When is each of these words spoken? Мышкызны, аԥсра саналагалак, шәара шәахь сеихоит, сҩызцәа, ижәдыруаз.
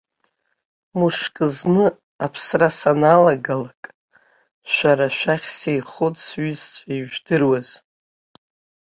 Мышкызны, 0.99 1.85
аԥсра 2.25 2.69
саналагалак, 2.77 3.83
шәара 4.73 5.07
шәахь 5.17 5.47
сеихоит, 5.57 6.15
сҩызцәа, 6.25 6.91
ижәдыруаз. 6.99 7.69